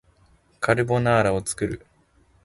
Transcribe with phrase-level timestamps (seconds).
[0.59, 1.85] カルボナーラを作る